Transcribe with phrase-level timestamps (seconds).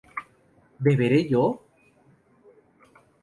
[0.85, 1.43] ¿beberé yo?